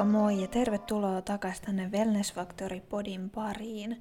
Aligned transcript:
Moikka 0.00 0.18
moi 0.18 0.42
ja 0.42 0.48
tervetuloa 0.48 1.22
takaisin 1.22 1.64
tänne 1.64 1.90
Wellness 1.92 2.32
Factory 2.32 2.80
podin 2.80 3.30
pariin. 3.30 4.00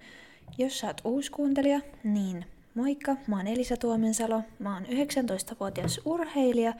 Jos 0.57 0.79
sä 0.79 0.87
oot 0.87 1.01
uusi 1.03 1.31
kuuntelija, 1.31 1.79
niin 2.03 2.45
moikka, 2.75 3.15
mä 3.27 3.37
oon 3.37 3.47
Elisa 3.47 3.77
Tuomensalo, 3.77 4.41
mä 4.59 4.73
oon 4.73 4.85
19-vuotias 4.85 6.01
urheilija 6.05 6.73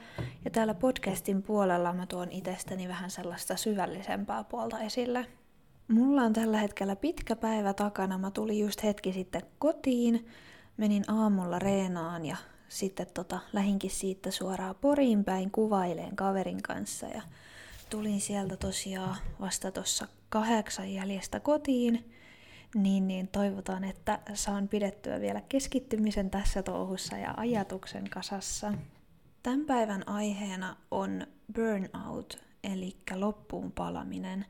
ja 0.44 0.50
täällä 0.50 0.74
podcastin 0.74 1.42
puolella 1.42 1.92
mä 1.92 2.06
tuon 2.06 2.30
itsestäni 2.30 2.88
vähän 2.88 3.10
sellaista 3.10 3.56
syvällisempää 3.56 4.44
puolta 4.44 4.78
esille. 4.78 5.26
Mulla 5.88 6.22
on 6.22 6.32
tällä 6.32 6.58
hetkellä 6.58 6.96
pitkä 6.96 7.36
päivä 7.36 7.72
takana, 7.72 8.18
mä 8.18 8.30
tulin 8.30 8.58
just 8.58 8.82
hetki 8.82 9.12
sitten 9.12 9.42
kotiin, 9.58 10.26
menin 10.76 11.04
aamulla 11.08 11.58
reenaan 11.58 12.26
ja 12.26 12.36
sitten 12.68 13.06
tota, 13.14 13.40
lähinkin 13.52 13.90
siitä 13.90 14.30
suoraan 14.30 14.74
Poriin 14.80 15.24
päin 15.24 15.50
kuvaileen 15.50 16.16
kaverin 16.16 16.62
kanssa 16.62 17.06
ja 17.06 17.22
tulin 17.90 18.20
sieltä 18.20 18.56
tosiaan 18.56 19.16
vasta 19.40 19.72
tuossa 19.72 20.06
kahdeksan 20.28 20.92
jäljestä 20.92 21.40
kotiin, 21.40 22.12
niin, 22.74 23.08
niin 23.08 23.28
toivotaan, 23.28 23.84
että 23.84 24.18
saan 24.34 24.68
pidettyä 24.68 25.20
vielä 25.20 25.40
keskittymisen 25.48 26.30
tässä 26.30 26.62
touhussa 26.62 27.16
ja 27.16 27.34
ajatuksen 27.36 28.10
kasassa. 28.10 28.72
Tämän 29.42 29.64
päivän 29.64 30.08
aiheena 30.08 30.76
on 30.90 31.26
burnout, 31.54 32.38
eli 32.64 32.96
loppuun 33.14 33.72
palaminen. 33.72 34.46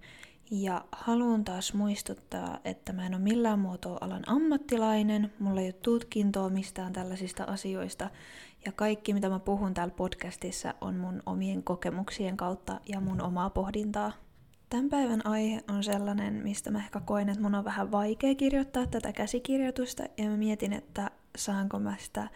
Ja 0.51 0.85
haluan 0.93 1.45
taas 1.45 1.75
muistuttaa, 1.75 2.59
että 2.65 2.93
mä 2.93 3.07
en 3.07 3.15
ole 3.15 3.23
millään 3.23 3.59
muotoa 3.59 3.99
alan 4.01 4.29
ammattilainen, 4.29 5.33
mulla 5.39 5.61
ei 5.61 5.67
ole 5.67 5.73
tutkintoa 5.73 6.51
mistään 6.51 6.93
tällaisista 6.93 7.45
asioista, 7.45 8.11
ja 8.67 8.73
kaikki 8.73 9.15
mitä 9.15 9.29
mä 9.29 9.39
puhun 9.39 9.75
täällä 9.75 9.95
podcastissa 9.95 10.75
on 10.81 10.97
mun 10.97 11.23
omien 11.27 11.63
kokemuksien 11.63 12.37
kautta 12.37 12.81
ja 12.87 13.01
mun 13.01 13.23
omaa 13.23 13.51
pohdintaa. 13.51 14.13
Tämän 14.71 14.89
päivän 14.89 15.27
aihe 15.27 15.65
on 15.69 15.85
sellainen, 15.85 16.35
mistä 16.35 16.71
mä 16.71 16.79
ehkä 16.79 17.01
koen, 17.01 17.29
että 17.29 17.43
mun 17.43 17.55
on 17.55 17.65
vähän 17.65 17.91
vaikea 17.93 18.35
kirjoittaa 18.35 18.87
tätä 18.87 19.13
käsikirjoitusta, 19.13 20.03
ja 20.17 20.25
mä 20.25 20.37
mietin, 20.37 20.73
että 20.73 21.11
saanko 21.37 21.79
mä 21.79 21.97
sitä 21.99 22.29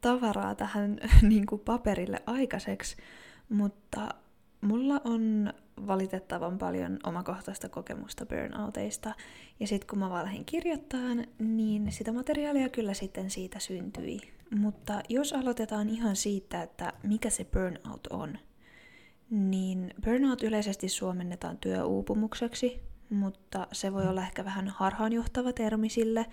tavaraa 0.00 0.54
tähän 0.54 1.00
niin 1.22 1.46
kuin 1.46 1.60
paperille 1.60 2.22
aikaiseksi, 2.26 2.96
mutta 3.48 4.08
mulla 4.64 5.00
on 5.04 5.52
valitettavan 5.86 6.58
paljon 6.58 6.98
omakohtaista 7.04 7.68
kokemusta 7.68 8.26
burnouteista. 8.26 9.14
Ja 9.60 9.66
sitten 9.66 9.86
kun 9.88 9.98
mä 9.98 10.10
vaan 10.10 10.24
lähdin 10.24 10.44
kirjoittamaan, 10.44 11.26
niin 11.38 11.92
sitä 11.92 12.12
materiaalia 12.12 12.68
kyllä 12.68 12.94
sitten 12.94 13.30
siitä 13.30 13.58
syntyi. 13.58 14.20
Mutta 14.58 15.00
jos 15.08 15.32
aloitetaan 15.32 15.88
ihan 15.88 16.16
siitä, 16.16 16.62
että 16.62 16.92
mikä 17.02 17.30
se 17.30 17.44
burnout 17.44 18.06
on, 18.06 18.38
niin 19.30 19.94
burnout 20.04 20.42
yleisesti 20.42 20.88
suomennetaan 20.88 21.58
työuupumukseksi, 21.58 22.80
mutta 23.10 23.66
se 23.72 23.92
voi 23.92 24.06
olla 24.06 24.22
ehkä 24.22 24.44
vähän 24.44 24.68
harhaanjohtava 24.68 25.52
termi 25.52 25.88
sille, 25.88 26.26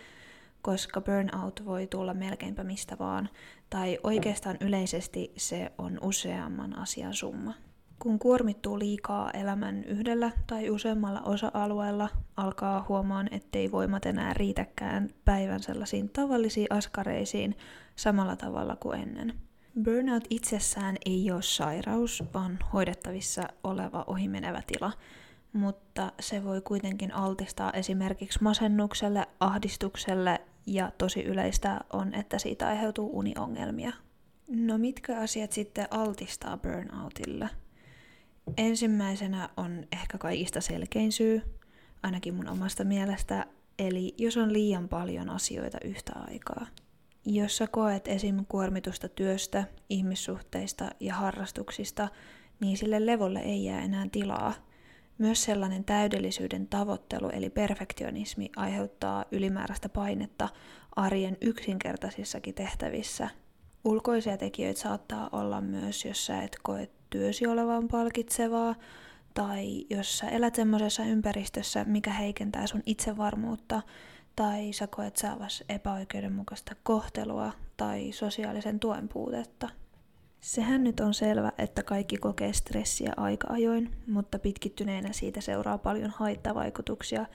koska 0.62 1.02
burnout 1.02 1.66
voi 1.66 1.88
tulla 1.88 2.14
melkeinpä 2.14 2.64
mistä 2.64 2.98
vaan, 3.00 3.30
tai 3.70 4.00
oikeastaan 4.04 4.58
yleisesti 4.60 5.32
se 5.38 5.72
on 5.78 6.00
useamman 6.02 6.78
asian 6.78 7.14
summa. 7.14 7.54
Kun 8.02 8.20
kuormittuu 8.20 8.80
liikaa 8.80 9.32
elämän 9.32 9.84
yhdellä 9.84 10.32
tai 10.48 10.70
useammalla 10.70 11.22
osa-alueella, 11.22 12.10
alkaa 12.38 12.86
huomaan, 12.90 13.28
ettei 13.32 13.72
voimat 13.72 14.06
enää 14.06 14.34
riitäkään 14.34 15.10
päivän 15.26 15.60
sellaisiin 15.60 16.10
tavallisiin 16.10 16.68
askareisiin 16.70 17.58
samalla 17.96 18.36
tavalla 18.36 18.76
kuin 18.76 19.00
ennen. 19.00 19.34
Burnout 19.84 20.24
itsessään 20.30 20.96
ei 21.06 21.32
ole 21.32 21.42
sairaus, 21.42 22.24
vaan 22.34 22.60
hoidettavissa 22.74 23.44
oleva 23.64 24.04
ohimenevä 24.08 24.62
tila, 24.68 24.92
mutta 25.54 26.12
se 26.20 26.44
voi 26.44 26.62
kuitenkin 26.62 27.14
altistaa 27.14 27.72
esimerkiksi 27.72 28.44
masennukselle, 28.44 29.28
ahdistukselle 29.40 30.42
ja 30.66 30.92
tosi 30.98 31.24
yleistä 31.24 31.80
on, 31.94 32.14
että 32.14 32.40
siitä 32.40 32.68
aiheutuu 32.68 33.18
uniongelmia. 33.20 33.92
No 34.48 34.78
mitkä 34.78 35.20
asiat 35.20 35.52
sitten 35.52 35.88
altistaa 35.92 36.58
burnoutille? 36.58 37.50
Ensimmäisenä 38.58 39.50
on 39.58 39.84
ehkä 39.92 40.18
kaikista 40.18 40.62
selkein 40.62 41.12
syy, 41.12 41.42
ainakin 42.04 42.34
mun 42.34 42.50
omasta 42.50 42.84
mielestä, 42.84 43.46
eli 43.80 44.16
jos 44.18 44.38
on 44.38 44.54
liian 44.54 44.90
paljon 44.90 45.30
asioita 45.30 45.78
yhtä 45.84 46.14
aikaa. 46.16 46.68
Jos 47.26 47.58
sä 47.58 47.68
koet 47.68 48.08
esim. 48.08 48.46
kuormitusta 48.46 49.10
työstä, 49.10 49.64
ihmissuhteista 49.90 50.90
ja 51.00 51.14
harrastuksista, 51.14 52.08
niin 52.60 52.78
sille 52.78 53.06
levolle 53.06 53.40
ei 53.40 53.66
jää 53.66 53.82
enää 53.82 54.08
tilaa. 54.12 54.54
Myös 55.18 55.44
sellainen 55.44 55.84
täydellisyyden 55.84 56.68
tavoittelu 56.68 57.30
eli 57.30 57.50
perfektionismi 57.50 58.50
aiheuttaa 58.56 59.26
ylimääräistä 59.32 59.90
painetta 59.90 60.50
arjen 60.96 61.38
yksinkertaisissakin 61.42 62.56
tehtävissä. 62.56 63.30
Ulkoisia 63.86 64.38
tekijöitä 64.38 64.80
saattaa 64.80 65.30
olla 65.32 65.62
myös, 65.62 66.06
jos 66.06 66.26
sä 66.26 66.44
et 66.44 66.58
koe 66.64 66.90
työsi 67.12 67.48
olevan 67.48 67.88
palkitsevaa, 67.88 68.76
tai 69.34 69.86
jos 69.90 70.18
sä 70.18 70.30
elät 70.30 70.56
semmoisessa 70.56 71.04
ympäristössä, 71.04 71.84
mikä 71.84 72.12
heikentää 72.12 72.68
sun 72.68 72.84
itsevarmuutta, 72.86 73.82
tai 74.36 74.74
sä 74.74 74.88
koet 74.88 75.18
saavas 75.18 75.64
epäoikeudenmukaista 75.70 76.76
kohtelua 76.84 77.52
tai 77.78 78.12
sosiaalisen 78.12 78.80
tuen 78.80 79.10
puutetta. 79.10 79.70
Sehän 80.42 80.84
nyt 80.84 81.00
on 81.00 81.14
selvä, 81.14 81.52
että 81.58 81.84
kaikki 81.84 82.18
kokee 82.18 82.54
stressiä 82.54 83.14
aika 83.18 83.48
ajoin, 83.50 83.92
mutta 84.08 84.40
pitkittyneenä 84.40 85.14
siitä 85.14 85.42
seuraa 85.42 85.78
paljon 85.78 86.12
haittavaikutuksia 86.16 87.26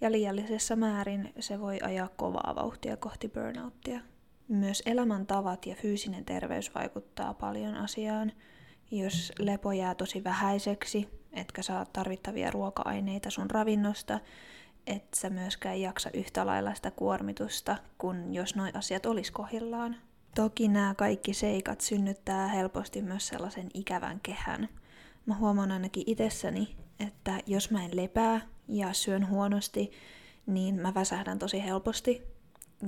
ja 0.00 0.12
liiallisessa 0.12 0.76
määrin 0.76 1.32
se 1.40 1.60
voi 1.60 1.78
ajaa 1.82 2.08
kovaa 2.16 2.54
vauhtia 2.56 2.96
kohti 2.96 3.28
burnouttia. 3.28 4.00
Myös 4.48 4.82
elämäntavat 4.86 5.66
ja 5.66 5.74
fyysinen 5.74 6.24
terveys 6.24 6.74
vaikuttaa 6.74 7.34
paljon 7.34 7.74
asiaan. 7.74 8.32
Jos 8.90 9.32
lepo 9.38 9.72
jää 9.72 9.94
tosi 9.94 10.24
vähäiseksi, 10.24 11.08
etkä 11.32 11.62
saa 11.62 11.84
tarvittavia 11.84 12.50
ruoka-aineita 12.50 13.30
sun 13.30 13.50
ravinnosta, 13.50 14.20
et 14.86 15.14
sä 15.14 15.30
myöskään 15.30 15.80
jaksa 15.80 16.10
yhtä 16.14 16.46
lailla 16.46 16.74
sitä 16.74 16.90
kuormitusta, 16.90 17.76
kun 17.98 18.34
jos 18.34 18.56
noi 18.56 18.70
asiat 18.74 19.06
olis 19.06 19.30
kohillaan. 19.30 19.96
Toki 20.34 20.68
nämä 20.68 20.94
kaikki 20.94 21.34
seikat 21.34 21.80
synnyttää 21.80 22.48
helposti 22.48 23.02
myös 23.02 23.28
sellaisen 23.28 23.68
ikävän 23.74 24.20
kehän. 24.22 24.68
Mä 25.26 25.34
huomaan 25.34 25.72
ainakin 25.72 26.04
itsessäni, 26.06 26.76
että 27.00 27.40
jos 27.46 27.70
mä 27.70 27.84
en 27.84 27.96
lepää 27.96 28.40
ja 28.68 28.92
syön 28.92 29.28
huonosti, 29.28 29.90
niin 30.46 30.74
mä 30.74 30.94
väsähdän 30.94 31.38
tosi 31.38 31.64
helposti. 31.64 32.35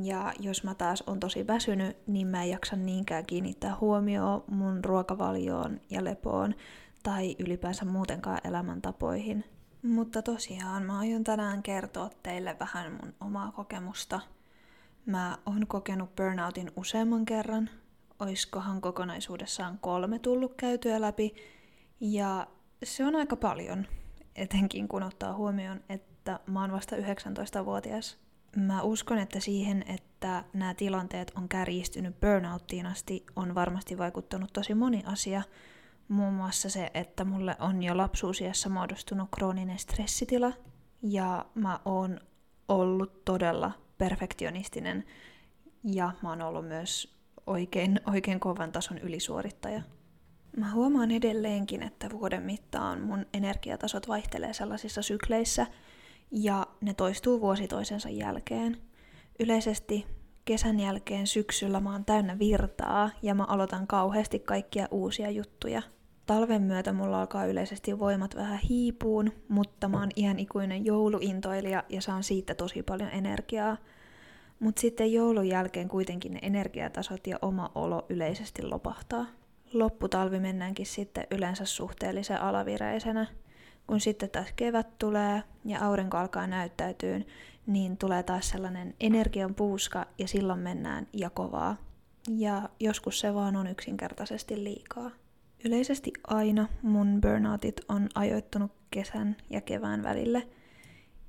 Ja 0.02 0.32
jos 0.40 0.64
mä 0.64 0.74
taas 0.74 1.02
on 1.06 1.20
tosi 1.20 1.46
väsynyt, 1.46 1.96
niin 2.06 2.26
mä 2.26 2.42
en 2.42 2.50
jaksa 2.50 2.76
niinkään 2.76 3.26
kiinnittää 3.26 3.76
huomioon 3.80 4.44
mun 4.50 4.84
ruokavalioon 4.84 5.80
ja 5.90 6.04
lepoon 6.04 6.54
tai 7.02 7.36
ylipäänsä 7.38 7.84
muutenkaan 7.84 8.40
elämäntapoihin– 8.44 9.44
mutta 9.82 10.22
tosiaan 10.22 10.82
mä 10.82 10.98
aion 10.98 11.24
tänään 11.24 11.62
kertoa 11.62 12.10
teille 12.22 12.56
vähän 12.60 12.92
mun 12.92 13.14
omaa 13.20 13.52
kokemusta. 13.52 14.20
Mä 15.06 15.38
oon 15.46 15.66
kokenut 15.66 16.16
burnoutin 16.16 16.70
useamman 16.76 17.24
kerran. 17.24 17.70
Oiskohan 18.20 18.80
kokonaisuudessaan 18.80 19.78
kolme 19.78 20.18
tullut 20.18 20.54
käytyä 20.56 21.00
läpi. 21.00 21.34
Ja 22.00 22.46
se 22.84 23.04
on 23.04 23.16
aika 23.16 23.36
paljon, 23.36 23.86
etenkin 24.36 24.88
kun 24.88 25.02
ottaa 25.02 25.34
huomioon, 25.34 25.80
että 25.88 26.40
mä 26.46 26.60
oon 26.60 26.72
vasta 26.72 26.96
19-vuotias. 26.96 28.18
Mä 28.56 28.82
uskon, 28.82 29.18
että 29.18 29.40
siihen, 29.40 29.84
että 29.86 30.44
nämä 30.52 30.74
tilanteet 30.74 31.32
on 31.36 31.48
kärjistynyt 31.48 32.20
burnouttiin 32.20 32.86
asti, 32.86 33.26
on 33.36 33.54
varmasti 33.54 33.98
vaikuttanut 33.98 34.52
tosi 34.52 34.74
moni 34.74 35.02
asia– 35.06 35.42
Muun 36.08 36.34
muassa 36.34 36.70
se, 36.70 36.90
että 36.94 37.24
mulle 37.24 37.56
on 37.58 37.82
jo 37.82 37.96
lapsuusiassa 37.96 38.68
muodostunut 38.68 39.28
krooninen 39.36 39.78
stressitila 39.78 40.52
ja 41.02 41.46
mä 41.54 41.80
oon 41.84 42.20
ollut 42.68 43.24
todella 43.24 43.72
perfektionistinen 43.98 45.04
ja 45.84 46.12
mä 46.22 46.28
oon 46.28 46.42
ollut 46.42 46.68
myös 46.68 47.18
oikein, 47.46 48.00
oikein 48.06 48.40
kovan 48.40 48.72
tason 48.72 48.98
ylisuorittaja. 48.98 49.82
Mä 50.56 50.72
huomaan 50.72 51.10
edelleenkin, 51.10 51.82
että 51.82 52.10
vuoden 52.10 52.42
mittaan 52.42 53.00
mun 53.00 53.26
energiatasot 53.34 54.08
vaihtelee 54.08 54.52
sellaisissa 54.52 55.02
sykleissä 55.02 55.66
ja 56.30 56.66
ne 56.80 56.94
toistuu 56.94 57.40
vuosi 57.40 57.68
toisensa 57.68 58.08
jälkeen. 58.08 58.76
Yleisesti 59.40 60.06
kesän 60.44 60.80
jälkeen 60.80 61.26
syksyllä 61.26 61.80
mä 61.80 61.92
oon 61.92 62.04
täynnä 62.04 62.38
virtaa 62.38 63.10
ja 63.22 63.34
mä 63.34 63.44
aloitan 63.44 63.86
kauheasti 63.86 64.38
kaikkia 64.38 64.88
uusia 64.90 65.30
juttuja– 65.30 65.82
Talven 66.28 66.62
myötä 66.62 66.92
mulla 66.92 67.20
alkaa 67.20 67.46
yleisesti 67.46 67.98
voimat 67.98 68.36
vähän 68.36 68.58
hiipuun, 68.58 69.32
mutta 69.48 69.88
mä 69.88 69.98
oon 70.00 70.08
ihan 70.16 70.38
ikuinen 70.38 70.84
jouluintoilija 70.84 71.84
ja 71.88 72.00
saan 72.00 72.22
siitä 72.22 72.54
tosi 72.54 72.82
paljon 72.82 73.10
energiaa. 73.10 73.76
Mutta 74.60 74.80
sitten 74.80 75.12
joulun 75.12 75.48
jälkeen 75.48 75.88
kuitenkin 75.88 76.32
ne 76.32 76.38
energiatasot 76.42 77.26
ja 77.26 77.38
oma 77.42 77.70
olo 77.74 78.06
yleisesti 78.08 78.62
lopahtaa. 78.62 79.26
Lopputalvi 79.72 80.40
mennäänkin 80.40 80.86
sitten 80.86 81.26
yleensä 81.30 81.64
suhteellisen 81.64 82.40
alavireisenä. 82.40 83.26
Kun 83.88 84.00
sitten 84.00 84.30
taas 84.30 84.46
kevät 84.56 84.98
tulee 84.98 85.42
ja 85.64 85.86
aurinko 85.86 86.16
alkaa 86.16 86.46
näyttäytyä, 86.46 87.20
niin 87.66 87.96
tulee 87.96 88.22
taas 88.22 88.48
sellainen 88.48 88.94
energian 89.00 89.54
puuska 89.54 90.06
ja 90.18 90.28
silloin 90.28 90.60
mennään 90.60 91.06
jakovaa. 91.12 91.76
Ja 92.28 92.68
joskus 92.80 93.20
se 93.20 93.34
vaan 93.34 93.56
on 93.56 93.66
yksinkertaisesti 93.66 94.64
liikaa. 94.64 95.10
Yleisesti 95.64 96.12
aina 96.26 96.68
mun 96.82 97.18
burnoutit 97.20 97.80
on 97.88 98.08
ajoittunut 98.14 98.72
kesän 98.90 99.36
ja 99.50 99.60
kevään 99.60 100.02
välille. 100.02 100.48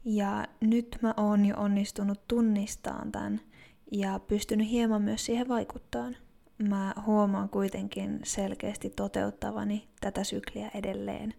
Ja 0.05 0.47
nyt 0.61 0.97
mä 1.01 1.13
oon 1.17 1.45
jo 1.45 1.55
onnistunut 1.57 2.27
tunnistamaan 2.27 3.11
tämän 3.11 3.41
ja 3.91 4.19
pystynyt 4.19 4.69
hieman 4.69 5.01
myös 5.01 5.25
siihen 5.25 5.47
vaikuttaan. 5.47 6.17
Mä 6.57 6.93
huomaan 7.05 7.49
kuitenkin 7.49 8.19
selkeästi 8.23 8.89
toteuttavani 8.89 9.87
tätä 10.01 10.23
sykliä 10.23 10.71
edelleen. 10.73 11.33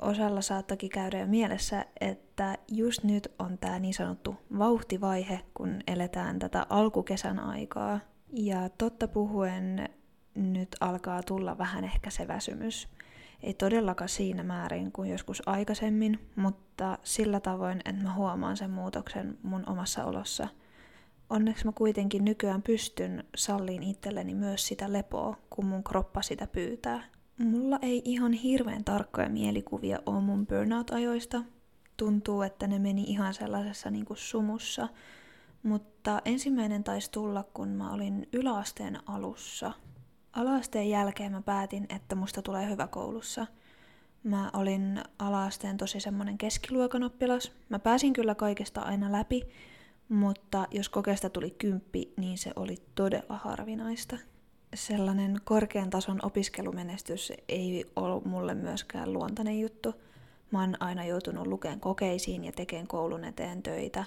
Osalla 0.00 0.40
saattakin 0.40 0.90
käydä 0.90 1.18
jo 1.18 1.26
mielessä, 1.26 1.86
että 2.00 2.58
just 2.68 3.04
nyt 3.04 3.32
on 3.38 3.58
tämä 3.58 3.78
niin 3.78 3.94
sanottu 3.94 4.36
vauhtivaihe, 4.58 5.40
kun 5.54 5.80
eletään 5.86 6.38
tätä 6.38 6.66
alkukesän 6.68 7.38
aikaa. 7.38 8.00
Ja 8.32 8.68
totta 8.68 9.08
puhuen 9.08 9.88
nyt 10.34 10.68
alkaa 10.80 11.22
tulla 11.22 11.58
vähän 11.58 11.84
ehkä 11.84 12.10
se 12.10 12.28
väsymys. 12.28 12.88
Ei 13.42 13.54
todellakaan 13.54 14.08
siinä 14.08 14.42
määrin 14.42 14.92
kuin 14.92 15.10
joskus 15.10 15.48
aikaisemmin, 15.48 16.30
mutta 16.36 16.98
sillä 17.02 17.40
tavoin, 17.40 17.78
että 17.84 18.02
mä 18.02 18.14
huomaan 18.14 18.56
sen 18.56 18.70
muutoksen 18.70 19.38
mun 19.42 19.68
omassa 19.68 20.04
olossa. 20.04 20.48
Onneksi 21.30 21.64
mä 21.64 21.72
kuitenkin 21.72 22.24
nykyään 22.24 22.62
pystyn 22.62 23.24
salliin 23.36 23.82
itselleni 23.82 24.34
myös 24.34 24.66
sitä 24.66 24.92
lepoa, 24.92 25.36
kun 25.50 25.66
mun 25.66 25.84
kroppa 25.84 26.22
sitä 26.22 26.46
pyytää. 26.46 27.02
Mulla 27.44 27.78
ei 27.82 28.02
ihan 28.04 28.32
hirveän 28.32 28.84
tarkkoja 28.84 29.28
mielikuvia 29.28 29.98
ole 30.06 30.20
mun 30.20 30.46
burnout-ajoista. 30.46 31.42
Tuntuu, 31.96 32.42
että 32.42 32.66
ne 32.66 32.78
meni 32.78 33.02
ihan 33.02 33.34
sellaisessa 33.34 33.90
niin 33.90 34.04
kuin 34.04 34.16
sumussa. 34.16 34.88
Mutta 35.62 36.22
ensimmäinen 36.24 36.84
taisi 36.84 37.10
tulla, 37.10 37.44
kun 37.54 37.68
mä 37.68 37.92
olin 37.92 38.28
yläasteen 38.32 39.08
alussa– 39.08 39.72
Alaasteen 40.32 40.90
jälkeen 40.90 41.32
mä 41.32 41.42
päätin, 41.42 41.86
että 41.88 42.14
musta 42.14 42.42
tulee 42.42 42.70
hyvä 42.70 42.86
koulussa. 42.86 43.46
Mä 44.22 44.50
olin 44.52 45.02
alaasteen 45.18 45.76
tosi 45.76 46.00
semmonen 46.00 46.38
keskiluokan 46.38 47.02
oppilas. 47.02 47.52
Mä 47.68 47.78
pääsin 47.78 48.12
kyllä 48.12 48.34
kaikesta 48.34 48.80
aina 48.80 49.12
läpi, 49.12 49.42
mutta 50.08 50.66
jos 50.70 50.88
kokeesta 50.88 51.30
tuli 51.30 51.50
kymppi, 51.50 52.12
niin 52.16 52.38
se 52.38 52.52
oli 52.56 52.76
todella 52.94 53.36
harvinaista. 53.36 54.16
Sellainen 54.74 55.40
korkean 55.44 55.90
tason 55.90 56.18
opiskelumenestys 56.22 57.32
ei 57.48 57.84
ollut 57.96 58.24
mulle 58.24 58.54
myöskään 58.54 59.12
luontainen 59.12 59.60
juttu. 59.60 59.94
Mä 60.50 60.60
oon 60.60 60.76
aina 60.80 61.04
joutunut 61.04 61.46
lukeen 61.46 61.80
kokeisiin 61.80 62.44
ja 62.44 62.52
tekemään 62.52 62.86
koulun 62.86 63.24
eteen 63.24 63.62
töitä. 63.62 64.04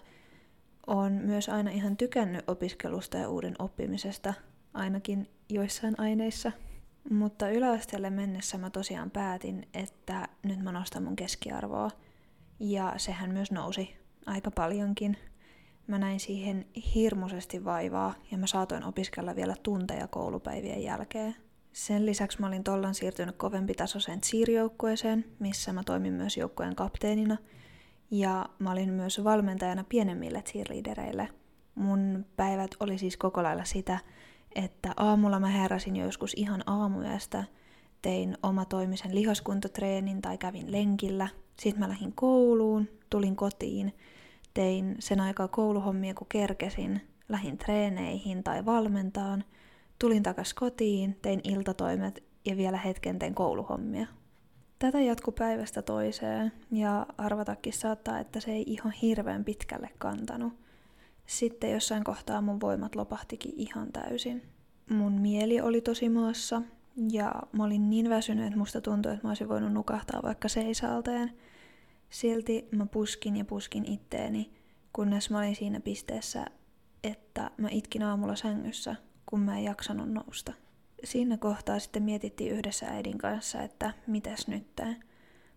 Oon 0.88 1.12
myös 1.12 1.50
aina 1.50 1.71
ihan 1.71 1.98
tykännyt 1.98 2.50
opiskelusta 2.50 3.18
ja 3.18 3.30
uuden 3.30 3.56
oppimisesta, 3.60 4.33
ainakin 4.74 5.30
joissain 5.50 6.00
aineissa. 6.00 6.51
Mutta 7.10 7.50
yläasteelle 7.50 8.10
mennessä 8.10 8.57
mä 8.57 8.69
tosiaan 8.69 9.12
päätin, 9.12 9.68
että 9.74 10.27
nyt 10.44 10.62
mä 10.62 10.71
nostan 10.71 11.04
mun 11.04 11.15
keskiarvoa. 11.15 11.92
Ja 12.60 12.94
sehän 12.98 13.31
myös 13.31 13.51
nousi 13.51 13.95
aika 14.25 14.51
paljonkin. 14.51 15.18
Mä 15.88 15.97
näin 15.97 16.19
siihen 16.19 16.65
hirmuisesti 16.95 17.65
vaivaa 17.65 18.13
ja 18.31 18.38
mä 18.38 18.47
saatoin 18.47 18.83
opiskella 18.83 19.35
vielä 19.35 19.56
tunteja 19.63 20.07
koulupäivien 20.07 20.83
jälkeen. 20.83 21.35
Sen 21.74 22.06
lisäksi 22.06 22.41
mä 22.41 22.47
olin 22.47 22.63
tollan 22.63 22.95
siirtynyt 22.95 23.35
kovempi 23.35 23.74
tasoiseen 23.74 24.21
cheer 24.21 24.50
missä 25.39 25.74
mä 25.74 25.83
toimin 25.83 26.13
myös 26.13 26.38
joukkueen 26.38 26.75
kapteenina. 26.75 27.38
Ja 28.12 28.50
mä 28.59 28.71
olin 28.71 28.89
myös 28.89 29.24
valmentajana 29.24 29.83
pienemmille 29.89 30.41
cheerleadereille. 30.41 31.30
Mun 31.75 32.25
päivät 32.36 32.71
oli 32.79 32.97
siis 32.97 33.18
koko 33.18 33.44
lailla 33.44 33.63
sitä, 33.63 34.00
että 34.56 34.94
aamulla 34.97 35.39
mä 35.39 35.47
heräsin 35.47 35.95
joskus 35.95 36.33
ihan 36.38 36.63
aamuyöstä, 36.65 37.44
tein 38.01 38.38
oma 38.44 38.65
toimisen 38.65 39.15
lihaskuntotreenin 39.15 40.21
tai 40.21 40.38
kävin 40.38 40.71
lenkillä. 40.71 41.27
Sitten 41.59 41.79
mä 41.79 41.89
lähdin 41.89 42.13
kouluun, 42.15 42.89
tulin 43.09 43.36
kotiin, 43.36 43.94
tein 44.53 44.95
sen 45.00 45.19
aikaa 45.19 45.47
kouluhommia 45.47 46.13
kun 46.13 46.27
kerkesin, 46.29 47.01
lähdin 47.29 47.57
treeneihin 47.57 48.44
tai 48.44 48.65
valmentaan, 48.65 49.44
tulin 50.00 50.23
takas 50.23 50.53
kotiin, 50.53 51.17
tein 51.21 51.41
iltatoimet 51.44 52.23
ja 52.45 52.57
vielä 52.57 52.77
hetken 52.77 53.19
tein 53.19 53.35
kouluhommia. 53.35 54.07
Tätä 54.79 55.01
jatku 55.01 55.31
päivästä 55.31 55.81
toiseen 55.81 56.51
ja 56.71 57.05
arvatakin 57.17 57.73
saattaa, 57.73 58.19
että 58.19 58.39
se 58.39 58.51
ei 58.51 58.63
ihan 58.67 58.91
hirveän 58.91 59.45
pitkälle 59.45 59.89
kantanut. 59.97 60.53
Sitten 61.25 61.71
jossain 61.71 62.03
kohtaa 62.03 62.41
mun 62.41 62.61
voimat 62.61 62.95
lopahtikin 62.95 63.53
ihan 63.55 63.91
täysin. 63.91 64.41
Mun 64.89 65.13
mieli 65.13 65.61
oli 65.61 65.81
tosi 65.81 66.09
maassa 66.09 66.61
ja 67.11 67.33
mä 67.51 67.63
olin 67.63 67.89
niin 67.89 68.09
väsynyt, 68.09 68.45
että 68.45 68.57
musta 68.57 68.81
tuntui, 68.81 69.13
että 69.13 69.27
mä 69.27 69.29
olisin 69.29 69.50
voinut 69.50 69.73
nukahtaa 69.73 70.23
vaikka 70.23 70.47
seisalteen. 70.47 71.33
Silti 72.13 72.68
mä 72.71 72.86
puskin 72.86 73.38
ja 73.38 73.45
puskin 73.45 73.86
itteeni, 73.86 74.51
kunnes 74.94 75.30
mä 75.30 75.38
olin 75.38 75.56
siinä 75.56 75.80
pisteessä, 75.80 76.45
että 77.04 77.51
mä 77.57 77.68
itkin 77.71 78.04
aamulla 78.04 78.36
sängyssä, 78.36 78.95
kun 79.25 79.39
mä 79.39 79.57
en 79.57 79.63
jaksanut 79.63 80.12
nousta. 80.12 80.54
Siinä 81.04 81.38
kohtaa 81.38 81.80
sitten 81.80 82.04
mietittiin 82.04 82.51
yhdessä 82.51 82.86
äidin 82.86 83.18
kanssa, 83.18 83.62
että 83.62 83.94
mitäs 84.07 84.48
nyt 84.48 84.81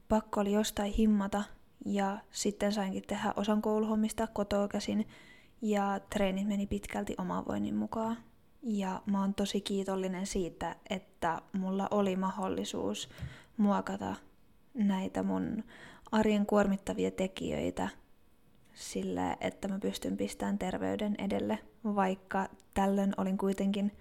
Pakko 0.09 0.41
oli 0.41 0.53
jostain 0.53 0.93
himmata 0.93 1.45
ja 1.85 2.19
sitten 2.31 2.73
sainkin 2.73 3.03
tehdä 3.07 3.33
osan 3.37 3.63
kouluhommista 3.63 4.27
kotoa 4.27 4.69
käsin 4.69 5.09
ja 5.63 6.01
treenit 6.11 6.49
meni 6.49 6.67
pitkälti 6.67 7.15
omavoinnin 7.19 7.77
mukaan. 7.77 8.17
Ja 8.63 9.03
mä 9.07 9.21
oon 9.21 9.35
tosi 9.35 9.61
kiitollinen 9.61 10.27
siitä, 10.27 10.77
että 10.91 11.43
mulla 11.53 11.89
oli 11.91 12.17
mahdollisuus 12.17 13.09
muokata 13.57 14.17
näitä 14.75 15.23
mun 15.23 15.65
arjen 16.13 16.47
kuormittavia 16.47 17.11
tekijöitä 17.11 17.89
sillä, 18.75 19.37
että 19.41 19.69
mä 19.69 19.79
pystyn 19.79 20.17
pistämään 20.17 20.59
terveyden 20.59 21.15
edelle, 21.19 21.59
vaikka 21.85 22.49
tällöin 22.75 23.13
olin 23.17 23.39
kuitenkin 23.39 23.93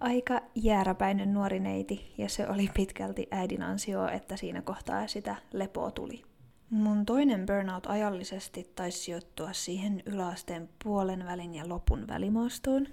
aika 0.00 0.40
jääräpäinen 0.54 1.34
nuori 1.34 1.60
neiti, 1.60 2.14
ja 2.18 2.28
se 2.28 2.48
oli 2.48 2.70
pitkälti 2.74 3.28
äidin 3.30 3.62
ansio, 3.62 4.08
että 4.08 4.36
siinä 4.36 4.62
kohtaa 4.62 5.06
sitä 5.06 5.36
lepoa 5.52 5.90
tuli. 5.90 6.22
Mun 6.70 7.06
toinen 7.06 7.46
burnout 7.46 7.86
ajallisesti 7.86 8.70
taisi 8.74 8.98
sijoittua 8.98 9.52
siihen 9.52 10.02
yläasteen 10.06 10.68
puolen 10.84 11.24
välin 11.26 11.54
ja 11.54 11.68
lopun 11.68 12.08
välimaastoon. 12.08 12.86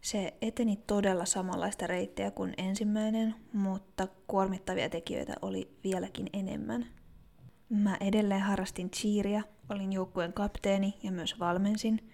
Se 0.00 0.34
eteni 0.42 0.78
todella 0.86 1.24
samanlaista 1.24 1.86
reittiä 1.86 2.30
kuin 2.30 2.54
ensimmäinen, 2.56 3.34
mutta 3.52 4.08
kuormittavia 4.26 4.88
tekijöitä 4.88 5.34
oli 5.42 5.70
vieläkin 5.84 6.26
enemmän. 6.32 6.86
Mä 7.70 7.96
edelleen 8.00 8.40
harrastin 8.40 8.90
cheeria, 8.90 9.42
olin 9.68 9.92
joukkueen 9.92 10.32
kapteeni 10.32 10.94
ja 11.02 11.12
myös 11.12 11.40
valmensin– 11.40 12.00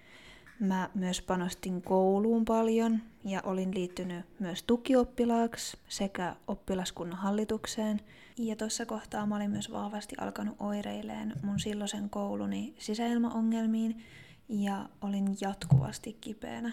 Mä 0.60 0.90
myös 0.94 1.22
panostin 1.22 1.82
kouluun 1.82 2.44
paljon 2.44 3.02
ja 3.24 3.40
olin 3.44 3.74
liittynyt 3.74 4.24
myös 4.38 4.62
tukioppilaaksi 4.62 5.78
sekä 5.88 6.36
oppilaskunnan 6.48 7.18
hallitukseen. 7.18 8.00
Ja 8.38 8.56
tuossa 8.56 8.86
kohtaa 8.86 9.26
mä 9.26 9.36
olin 9.36 9.50
myös 9.50 9.72
vahvasti 9.72 10.14
alkanut 10.20 10.56
oireileen 10.58 11.32
mun 11.42 11.60
silloisen 11.60 12.10
kouluni 12.10 12.74
sisäilmaongelmiin 12.78 14.02
ja 14.48 14.88
olin 15.00 15.36
jatkuvasti 15.40 16.16
kipeänä. 16.20 16.72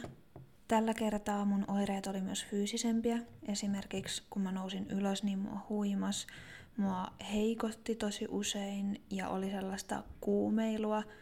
Tällä 0.68 0.94
kertaa 0.94 1.46
mun 1.46 1.66
oireet 1.68 2.08
oli 2.08 2.22
myös 2.22 2.46
fyysisempiä. 2.46 3.20
Esimerkiksi 3.48 4.24
kun 4.30 4.42
mä 4.42 4.52
nousin 4.52 4.88
ylös, 4.90 5.24
niin 5.24 5.40
mua 5.40 5.66
huimas, 5.70 6.28
mua 6.78 7.08
heikotti 7.34 7.96
tosi 7.96 8.28
usein 8.30 9.02
ja 9.10 9.30
oli 9.30 9.52
sellaista 9.52 10.04
kuumeilua– 10.22 11.04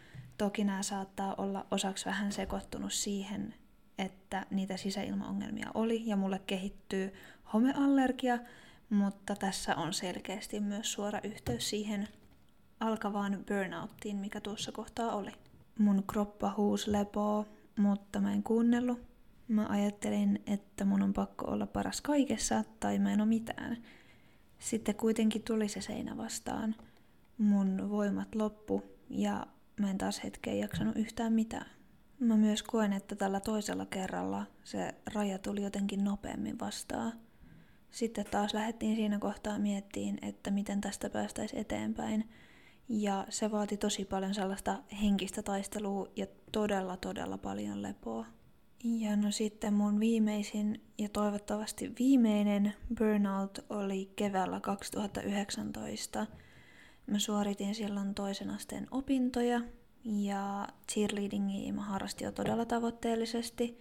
Toki 0.41 0.63
nämä 0.63 0.83
saattaa 0.83 1.35
olla 1.37 1.65
osaksi 1.71 2.05
vähän 2.05 2.31
sekoittunut 2.31 2.93
siihen, 2.93 3.53
että 3.97 4.45
niitä 4.49 4.77
sisäilmaongelmia 4.77 5.71
oli 5.73 6.03
ja 6.05 6.15
mulle 6.15 6.41
kehittyy 6.47 7.13
homeallergia, 7.53 8.39
mutta 8.89 9.35
tässä 9.35 9.75
on 9.75 9.93
selkeästi 9.93 10.59
myös 10.59 10.93
suora 10.93 11.19
yhteys 11.23 11.69
siihen 11.69 12.07
alkavaan 12.79 13.43
burnouttiin, 13.47 14.17
mikä 14.17 14.41
tuossa 14.41 14.71
kohtaa 14.71 15.11
oli. 15.11 15.31
Mun 15.79 16.03
kroppa 16.07 16.53
huus 16.57 16.87
lepoo, 16.87 17.45
mutta 17.77 18.19
mä 18.19 18.33
en 18.33 18.43
kuunnellut. 18.43 18.99
Mä 19.47 19.67
ajattelin, 19.69 20.43
että 20.47 20.85
mun 20.85 21.01
on 21.01 21.13
pakko 21.13 21.45
olla 21.51 21.67
paras 21.67 22.01
kaikessa 22.01 22.63
tai 22.79 22.99
mä 22.99 23.13
en 23.13 23.21
ole 23.21 23.29
mitään. 23.29 23.77
Sitten 24.61 24.95
kuitenkin 24.95 25.43
tuli 25.43 25.67
se 25.67 25.81
seinä 25.81 26.17
vastaan. 26.17 26.75
Mun 27.37 27.89
voimat 27.89 28.35
loppu 28.35 28.83
ja 29.09 29.47
mä 29.79 29.89
en 29.89 29.97
taas 29.97 30.23
hetkeen 30.23 30.59
jaksanut 30.59 30.95
yhtään 30.95 31.33
mitään. 31.33 31.65
Mä 32.19 32.35
myös 32.35 32.63
koen, 32.63 32.93
että 32.93 33.15
tällä 33.15 33.39
toisella 33.39 33.85
kerralla 33.85 34.45
se 34.63 34.95
raja 35.13 35.39
tuli 35.39 35.63
jotenkin 35.63 36.03
nopeammin 36.03 36.59
vastaan. 36.59 37.13
Sitten 37.91 38.25
taas 38.31 38.53
lähdettiin 38.53 38.95
siinä 38.95 39.19
kohtaa 39.19 39.59
miettiin, 39.59 40.17
että 40.21 40.51
miten 40.51 40.81
tästä 40.81 41.09
päästäisiin 41.09 41.61
eteenpäin. 41.61 42.29
Ja 42.89 43.25
se 43.29 43.51
vaati 43.51 43.77
tosi 43.77 44.05
paljon 44.05 44.33
sellaista 44.33 44.83
henkistä 45.01 45.43
taistelua 45.43 46.07
ja 46.15 46.27
todella, 46.51 46.97
todella 46.97 47.37
paljon 47.37 47.81
lepoa. 47.81 48.25
Ja 48.83 49.15
no 49.15 49.31
sitten 49.31 49.73
mun 49.73 49.99
viimeisin 49.99 50.81
ja 50.97 51.09
toivottavasti 51.09 51.91
viimeinen 51.99 52.73
burnout 52.97 53.65
oli 53.69 54.11
keväällä 54.15 54.59
2019. 54.59 56.27
Mä 57.07 57.19
suoritin 57.19 57.75
silloin 57.75 58.15
toisen 58.15 58.49
asteen 58.49 58.87
opintoja 58.91 59.61
ja 60.05 60.67
cheerleadingia 60.91 61.73
mä 61.73 61.81
harrastin 61.81 62.25
jo 62.25 62.31
todella 62.31 62.65
tavoitteellisesti. 62.65 63.79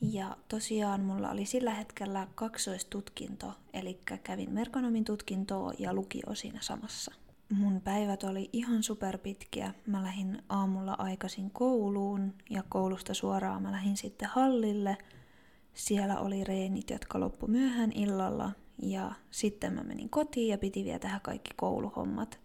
Ja 0.00 0.36
tosiaan 0.48 1.00
mulla 1.00 1.30
oli 1.30 1.46
sillä 1.46 1.74
hetkellä 1.74 2.28
kaksoistutkinto, 2.34 3.52
eli 3.72 4.00
kävin 4.24 4.50
merkonomin 4.50 5.04
tutkintoa 5.04 5.72
ja 5.78 5.94
lukio 5.94 6.34
siinä 6.34 6.58
samassa. 6.62 7.14
Mun 7.50 7.80
päivät 7.80 8.24
oli 8.24 8.50
ihan 8.52 8.82
superpitkiä. 8.82 9.74
Mä 9.86 10.02
lähdin 10.02 10.42
aamulla 10.48 10.94
aikaisin 10.98 11.50
kouluun 11.50 12.34
ja 12.50 12.62
koulusta 12.68 13.14
suoraan 13.14 13.62
mä 13.62 13.72
lähdin 13.72 13.96
sitten 13.96 14.28
hallille. 14.28 14.98
Siellä 15.74 16.20
oli 16.20 16.44
reenit, 16.44 16.90
jotka 16.90 17.20
loppu 17.20 17.46
myöhään 17.46 17.92
illalla 17.92 18.52
ja 18.82 19.12
sitten 19.30 19.72
mä 19.72 19.82
menin 19.82 20.10
kotiin 20.10 20.48
ja 20.48 20.58
piti 20.58 20.84
vielä 20.84 20.98
tehdä 20.98 21.20
kaikki 21.22 21.50
kouluhommat. 21.56 22.40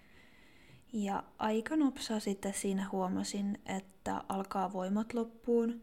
Ja 0.93 1.23
aika 1.39 1.75
nopsaa 1.75 2.19
sitten 2.19 2.53
siinä 2.53 2.89
huomasin, 2.91 3.61
että 3.65 4.23
alkaa 4.29 4.73
voimat 4.73 5.13
loppuun. 5.13 5.81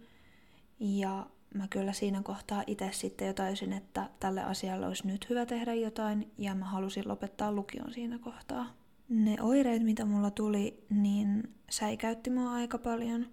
Ja 0.81 1.27
mä 1.55 1.69
kyllä 1.69 1.93
siinä 1.93 2.23
kohtaa 2.23 2.65
itse 2.67 2.91
sitten 2.93 3.27
jo 3.27 3.35
täysin, 3.35 3.73
että 3.73 4.11
tälle 4.21 4.43
asialle 4.43 4.87
olisi 4.87 5.07
nyt 5.07 5.31
hyvä 5.31 5.47
tehdä 5.47 5.75
jotain 5.75 6.33
ja 6.39 6.55
mä 6.55 6.65
halusin 6.65 7.09
lopettaa 7.09 7.53
lukion 7.53 7.93
siinä 7.93 8.19
kohtaa. 8.19 8.82
Ne 9.13 9.37
oireet, 9.41 9.83
mitä 9.83 10.05
mulla 10.05 10.31
tuli, 10.31 10.85
niin 10.91 11.55
säikäytti 11.71 12.31
mua 12.31 12.53
aika 12.53 12.79
paljon. 12.79 13.27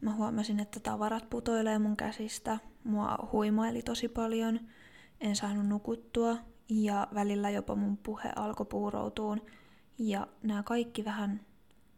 Mä 0.00 0.14
huomasin, 0.14 0.60
että 0.60 0.80
tavarat 0.80 1.30
putoilee 1.30 1.78
mun 1.78 1.96
käsistä, 1.96 2.58
mua 2.84 3.28
huimaili 3.32 3.82
tosi 3.82 4.08
paljon, 4.08 4.60
en 5.20 5.36
saanut 5.36 5.66
nukuttua 5.66 6.36
ja 6.68 7.08
välillä 7.14 7.50
jopa 7.50 7.74
mun 7.74 7.96
puhe 7.96 8.32
alkoi 8.36 8.66
puuroutuun 8.66 9.40
ja 9.98 10.26
nämä 10.42 10.62
kaikki 10.62 11.04
vähän 11.04 11.40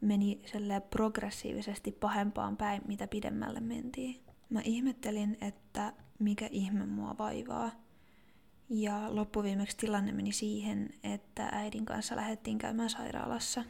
meni 0.00 0.42
progressiivisesti 0.90 1.92
pahempaan 1.92 2.56
päin, 2.56 2.82
mitä 2.88 3.06
pidemmälle 3.06 3.60
mentiin. 3.60 4.20
Mä 4.50 4.60
ihmettelin, 4.64 5.36
että 5.40 5.92
mikä 6.18 6.48
ihme 6.50 6.86
mua 6.86 7.18
vaivaa. 7.18 7.70
Ja 8.68 9.14
loppuviimeksi 9.14 9.76
tilanne 9.76 10.12
meni 10.12 10.32
siihen, 10.32 10.90
että 11.02 11.48
äidin 11.52 11.84
kanssa 11.84 12.16
lähdettiin 12.16 12.58
käymään 12.58 12.90
sairaalassa. 12.90 13.64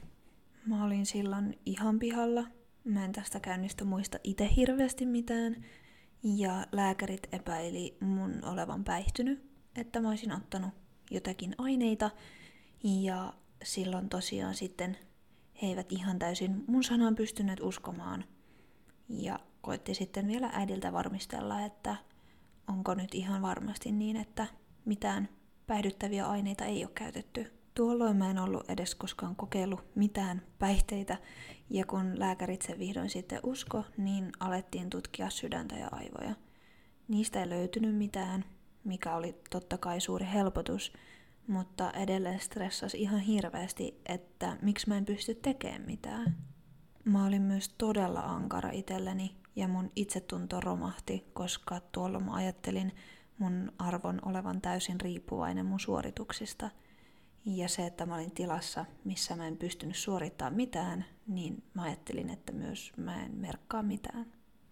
Mä 0.66 0.84
olin 0.84 1.06
silloin 1.06 1.58
ihan 1.66 1.98
pihalla. 1.98 2.44
Mä 2.84 3.04
en 3.04 3.12
tästä 3.12 3.40
käynnistä 3.40 3.84
muista 3.84 4.18
itse 4.24 4.50
hirveästi 4.56 5.06
mitään. 5.06 5.64
Ja 6.22 6.66
lääkärit 6.72 7.28
epäili 7.32 7.96
mun 8.00 8.44
olevan 8.44 8.84
päihtynyt, 8.84 9.50
että 9.76 10.00
mä 10.00 10.08
olisin 10.08 10.32
ottanut 10.32 10.74
jotakin 11.10 11.54
aineita. 11.58 12.10
Ja 12.84 13.32
silloin 13.64 14.08
tosiaan 14.08 14.54
sitten 14.54 14.96
he 15.62 15.66
eivät 15.66 15.92
ihan 15.92 16.18
täysin 16.18 16.64
mun 16.66 16.84
sanaan 16.84 17.14
pystyneet 17.14 17.60
uskomaan. 17.60 18.24
Ja 19.08 19.38
koitti 19.60 19.94
sitten 19.94 20.28
vielä 20.28 20.50
äidiltä 20.52 20.92
varmistella, 20.92 21.60
että 21.60 21.96
onko 22.68 22.94
nyt 22.94 23.14
ihan 23.14 23.42
varmasti 23.42 23.92
niin, 23.92 24.16
että 24.16 24.46
mitään 24.86 25.28
päihdyttäviä 25.66 26.26
aineita 26.26 26.64
ei 26.64 26.84
ole 26.84 26.92
käytetty. 26.94 27.52
Tuolloin 27.74 28.16
mä 28.16 28.30
en 28.30 28.38
ollut 28.38 28.70
edes 28.70 28.94
koskaan 28.94 29.36
kokeillut 29.36 29.84
mitään 29.94 30.42
päihteitä, 30.58 31.18
ja 31.70 31.86
kun 31.86 32.18
lääkärit 32.18 32.62
sen 32.62 32.78
vihdoin 32.78 33.10
sitten 33.10 33.40
usko, 33.42 33.84
niin 33.96 34.32
alettiin 34.40 34.90
tutkia 34.90 35.30
sydäntä 35.30 35.74
ja 35.74 35.88
aivoja. 35.92 36.34
Niistä 37.08 37.40
ei 37.40 37.48
löytynyt 37.48 37.96
mitään, 37.96 38.44
mikä 38.84 39.14
oli 39.14 39.40
totta 39.50 39.78
kai 39.78 40.00
suuri 40.00 40.26
helpotus, 40.32 40.92
mutta 41.46 41.90
edelleen 41.90 42.40
stressasi 42.40 43.02
ihan 43.02 43.20
hirveästi, 43.20 44.00
että 44.06 44.56
miksi 44.62 44.88
mä 44.88 44.96
en 44.96 45.04
pysty 45.04 45.34
tekemään 45.34 45.82
mitään. 45.86 46.36
Mä 47.04 47.26
olin 47.26 47.42
myös 47.42 47.68
todella 47.68 48.20
ankara 48.20 48.70
itselleni 48.70 49.36
ja 49.56 49.68
mun 49.68 49.90
itsetunto 49.96 50.60
romahti, 50.60 51.26
koska 51.32 51.80
tuolla 51.92 52.20
mä 52.20 52.34
ajattelin 52.34 52.92
mun 53.38 53.72
arvon 53.78 54.18
olevan 54.24 54.60
täysin 54.60 55.00
riippuvainen 55.00 55.66
mun 55.66 55.80
suorituksista. 55.80 56.70
Ja 57.44 57.68
se, 57.68 57.86
että 57.86 58.06
mä 58.06 58.14
olin 58.14 58.30
tilassa, 58.30 58.84
missä 59.04 59.36
mä 59.36 59.46
en 59.46 59.56
pystynyt 59.56 59.96
suorittamaan 59.96 60.54
mitään, 60.54 61.04
niin 61.26 61.62
mä 61.74 61.82
ajattelin, 61.82 62.30
että 62.30 62.52
myös 62.52 62.92
mä 62.96 63.22
en 63.22 63.34
merkkaa 63.34 63.82
mitään. 63.82 64.26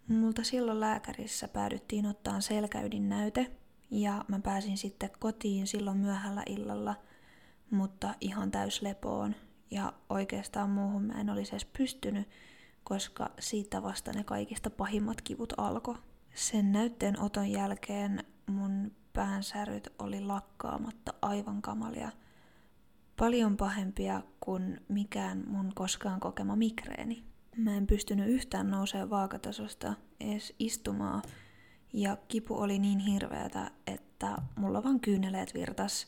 Multa 0.08 0.44
silloin 0.44 0.80
lääkärissä 0.80 1.48
päädyttiin 1.48 2.06
ottaan 2.06 2.42
selkäydin 2.42 3.08
näyte, 3.08 3.50
ja 3.90 4.24
mä 4.28 4.38
pääsin 4.38 4.78
sitten 4.78 5.10
kotiin 5.18 5.66
silloin 5.66 5.98
myöhällä 5.98 6.42
illalla, 6.46 6.94
mutta 7.70 8.14
ihan 8.20 8.50
täyslepoon. 8.50 9.36
Ja 9.70 9.92
oikeastaan 10.08 10.70
muuhun 10.70 11.02
mä 11.02 11.20
en 11.20 11.30
olisi 11.30 11.52
edes 11.52 11.64
pystynyt, 11.64 12.28
koska 12.84 13.30
siitä 13.40 13.82
vasta 13.82 14.12
ne 14.12 14.24
kaikista 14.24 14.70
pahimmat 14.70 15.22
kivut 15.22 15.52
alkoi. 15.56 15.98
Sen 16.34 16.72
näytteen 16.72 17.20
oton 17.20 17.50
jälkeen 17.50 18.24
mun 18.46 18.92
päänsäryt 19.12 19.88
oli 19.98 20.20
lakkaamatta 20.20 21.14
aivan 21.22 21.62
kamalia. 21.62 22.10
Paljon 23.16 23.56
pahempia 23.56 24.22
kuin 24.40 24.80
mikään 24.88 25.44
mun 25.46 25.72
koskaan 25.74 26.20
kokema 26.20 26.56
migreeni. 26.56 27.24
Mä 27.56 27.76
en 27.76 27.86
pystynyt 27.86 28.28
yhtään 28.28 28.70
nousemaan 28.70 29.10
vaakatasosta 29.10 29.94
edes 30.20 30.54
istumaan, 30.58 31.22
ja 31.94 32.16
kipu 32.28 32.54
oli 32.54 32.78
niin 32.78 32.98
hirveätä, 32.98 33.70
että 33.86 34.36
mulla 34.56 34.84
vaan 34.84 35.00
kyyneleet 35.00 35.54
virtas. 35.54 36.06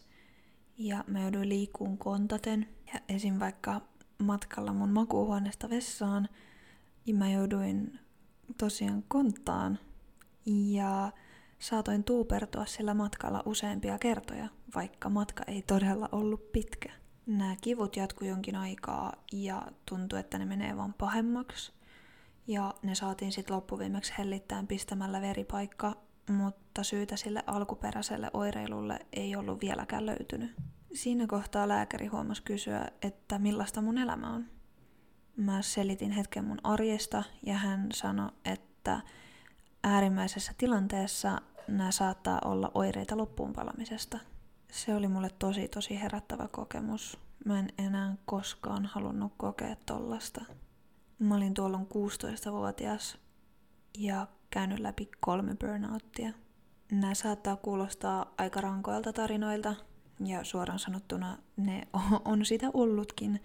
Ja 0.78 1.04
mä 1.06 1.20
jouduin 1.20 1.48
liikkuun 1.48 1.98
kontaten. 1.98 2.68
Ja 2.94 3.00
esim. 3.08 3.40
vaikka 3.40 3.80
matkalla 4.18 4.72
mun 4.72 4.90
makuuhuoneesta 4.90 5.70
vessaan, 5.70 6.28
niin 7.06 7.16
mä 7.16 7.30
jouduin 7.30 7.98
tosiaan 8.58 9.04
kontaan. 9.08 9.78
Ja 10.46 11.12
saatoin 11.58 12.04
tuupertua 12.04 12.66
sillä 12.66 12.94
matkalla 12.94 13.42
useampia 13.46 13.98
kertoja, 13.98 14.48
vaikka 14.74 15.08
matka 15.08 15.42
ei 15.46 15.62
todella 15.62 16.08
ollut 16.12 16.52
pitkä. 16.52 16.92
Nämä 17.26 17.56
kivut 17.60 17.96
jatku 17.96 18.24
jonkin 18.24 18.56
aikaa 18.56 19.12
ja 19.32 19.62
tuntui, 19.88 20.20
että 20.20 20.38
ne 20.38 20.44
menee 20.44 20.76
vaan 20.76 20.94
pahemmaksi. 20.94 21.72
Ja 22.46 22.74
ne 22.82 22.94
saatiin 22.94 23.32
sitten 23.32 23.56
loppuviimeksi 23.56 24.12
hellittään 24.18 24.66
pistämällä 24.66 25.20
veripaikka, 25.20 25.96
mutta 26.30 26.82
syytä 26.82 27.16
sille 27.16 27.42
alkuperäiselle 27.46 28.30
oireilulle 28.32 28.98
ei 29.12 29.36
ollut 29.36 29.60
vieläkään 29.60 30.06
löytynyt. 30.06 30.54
Siinä 30.92 31.26
kohtaa 31.26 31.68
lääkäri 31.68 32.06
huomasi 32.06 32.42
kysyä, 32.42 32.88
että 33.02 33.38
millaista 33.38 33.82
mun 33.82 33.98
elämä 33.98 34.34
on. 34.34 34.44
Mä 35.36 35.62
selitin 35.62 36.10
hetken 36.10 36.44
mun 36.44 36.60
arjesta 36.62 37.22
ja 37.46 37.54
hän 37.54 37.88
sanoi, 37.92 38.30
että 38.44 39.00
äärimmäisessä 39.86 40.52
tilanteessa 40.58 41.40
nämä 41.68 41.90
saattaa 41.90 42.38
olla 42.44 42.70
oireita 42.74 43.16
loppuun 43.16 43.52
palamisesta. 43.52 44.18
Se 44.72 44.94
oli 44.94 45.08
mulle 45.08 45.30
tosi 45.38 45.68
tosi 45.68 46.00
herättävä 46.00 46.48
kokemus. 46.48 47.18
Mä 47.44 47.58
en 47.58 47.68
enää 47.78 48.16
koskaan 48.24 48.86
halunnut 48.86 49.32
kokea 49.36 49.76
tollasta. 49.86 50.44
Mä 51.18 51.36
olin 51.36 51.54
tuolloin 51.54 51.86
16-vuotias 51.86 53.18
ja 53.98 54.26
käynyt 54.50 54.78
läpi 54.78 55.10
kolme 55.20 55.54
burnouttia. 55.54 56.32
Nämä 56.92 57.14
saattaa 57.14 57.56
kuulostaa 57.56 58.34
aika 58.38 58.60
rankoilta 58.60 59.12
tarinoilta 59.12 59.74
ja 60.24 60.44
suoraan 60.44 60.78
sanottuna 60.78 61.38
ne 61.56 61.88
on 62.24 62.44
sitä 62.44 62.66
ollutkin, 62.74 63.42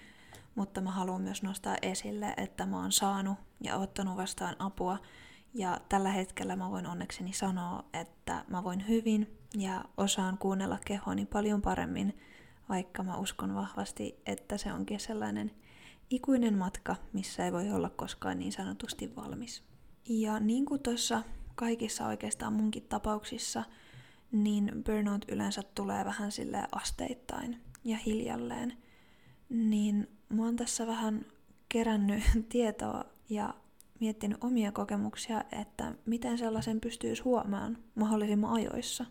mutta 0.56 0.82
mä 0.82 0.92
haluan 0.92 1.22
myös 1.22 1.44
nostaa 1.44 1.76
esille, 1.82 2.34
että 2.38 2.66
mä 2.66 2.78
oon 2.78 2.92
saanut 2.92 3.38
ja 3.64 3.78
ottanut 3.78 4.18
vastaan 4.18 4.56
apua 4.60 4.98
ja 5.54 5.82
tällä 5.90 6.10
hetkellä 6.10 6.56
mä 6.56 6.72
voin 6.72 6.88
onnekseni 6.88 7.34
sanoa, 7.34 7.84
että 7.94 8.46
mä 8.48 8.64
voin 8.64 8.88
hyvin 8.88 9.38
ja 9.58 9.84
osaan 9.98 10.38
kuunnella 10.38 10.80
kehoni 10.86 11.26
paljon 11.26 11.62
paremmin, 11.62 12.18
vaikka 12.70 13.04
mä 13.04 13.18
uskon 13.18 13.56
vahvasti, 13.56 14.22
että 14.26 14.58
se 14.58 14.74
onkin 14.74 15.00
sellainen 15.00 15.52
ikuinen 16.10 16.58
matka, 16.58 16.96
missä 17.14 17.46
ei 17.46 17.52
voi 17.52 17.72
olla 17.72 17.90
koskaan 17.90 18.40
niin 18.40 18.52
sanotusti 18.52 19.16
valmis. 19.16 19.64
Ja 20.10 20.40
niin 20.40 20.66
kuin 20.66 20.84
tuossa 20.84 21.24
kaikissa 21.56 22.08
oikeastaan 22.08 22.54
munkin 22.54 22.84
tapauksissa, 22.84 23.64
niin 24.32 24.72
burnout 24.86 25.26
yleensä 25.28 25.62
tulee 25.76 26.06
vähän 26.06 26.32
sille 26.32 26.68
asteittain 26.72 27.62
ja 27.84 27.98
hiljalleen. 27.98 28.78
Niin 29.50 30.08
mä 30.30 30.46
oon 30.46 30.56
tässä 30.56 30.88
vähän 30.88 31.26
kerännyt 31.70 32.24
tietoa 32.50 33.06
ja 33.30 33.54
miettinyt 34.02 34.44
omia 34.44 34.72
kokemuksia, 34.72 35.44
että 35.62 35.94
miten 36.06 36.38
sellaisen 36.38 36.82
pystyisi 36.82 37.22
huomaan 37.22 37.78
mahdollisimman 37.96 38.54
ajoissa. 38.54 39.06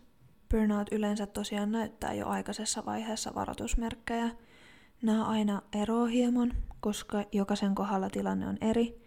burnout 0.51 0.87
yleensä 0.91 1.25
tosiaan 1.25 1.71
näyttää 1.71 2.13
jo 2.13 2.27
aikaisessa 2.27 2.85
vaiheessa 2.85 3.35
varoitusmerkkejä. 3.35 4.29
Nämä 5.01 5.25
aina 5.25 5.61
eroaa 5.81 6.07
hieman, 6.07 6.53
koska 6.79 7.23
jokaisen 7.31 7.75
kohdalla 7.75 8.09
tilanne 8.09 8.47
on 8.47 8.57
eri. 8.61 9.01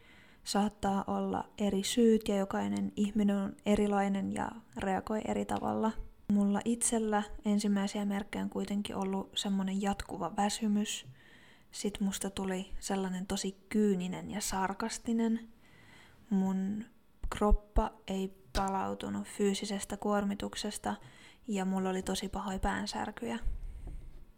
Saattaa 0.45 1.05
olla 1.07 1.45
eri 1.59 1.83
syyt 1.83 2.29
ja 2.29 2.37
jokainen 2.37 2.93
ihminen 2.97 3.37
on 3.37 3.57
erilainen 3.67 4.33
ja 4.33 4.51
reagoi 4.77 5.21
eri 5.29 5.45
tavalla. 5.45 5.93
Mulla 6.33 6.61
itsellä 6.65 7.23
ensimmäisiä 7.45 8.05
merkkejä 8.05 8.45
on 8.45 8.51
kuitenkin 8.51 8.97
ollut 8.97 9.31
semmoinen 9.35 9.83
jatkuva 9.83 10.37
väsymys. 10.37 11.07
Sitten 11.71 12.07
musta 12.07 12.31
tuli 12.31 12.71
sellainen 12.81 13.27
tosi 13.27 13.57
kyyninen 13.69 14.31
ja 14.31 14.41
sarkastinen. 14.41 15.54
Mun 16.31 16.85
kroppa 17.31 17.91
ei 18.07 18.35
palautunut 18.57 19.29
fyysisestä 19.29 19.97
kuormituksesta 19.97 20.95
ja 21.49 21.65
mulla 21.65 21.91
oli 21.91 22.03
tosi 22.03 22.29
pahoja 22.29 22.59
päänsärkyjä. 22.59 23.39